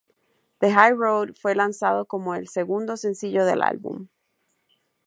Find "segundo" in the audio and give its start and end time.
2.47-2.97